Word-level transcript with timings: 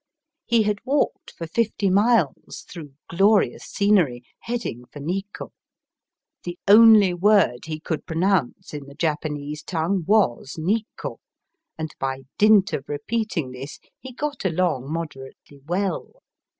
He 0.47 0.63
had 0.63 0.79
walked 0.83 1.29
for 1.37 1.45
fifty 1.45 1.91
miles 1.91 2.65
through 2.67 2.95
glorious 3.07 3.65
scenery, 3.65 4.23
heading 4.39 4.85
for 4.91 4.99
Nikko 4.99 5.51
The 6.43 6.57
only 6.67 7.13
word 7.13 7.65
he 7.65 7.79
could 7.79 8.07
pronounce 8.07 8.73
in 8.73 8.85
the 8.87 8.95
Japanese 8.95 9.61
tongue 9.61 10.03
was" 10.07 10.55
Nikko," 10.57 11.19
and 11.77 11.93
by 11.99 12.23
dint 12.39 12.73
of 12.73 12.89
repeating 12.89 13.51
this 13.51 13.77
he 13.99 14.11
got 14.11 14.43
along 14.43 14.91
moderately 14.91 15.59
well. 15.67 16.23